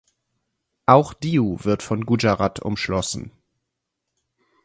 [0.87, 3.29] Auch Diu wird von Gujarat umschlossen.